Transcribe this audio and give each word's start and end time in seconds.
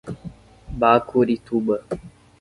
Bacurituba 0.79 1.75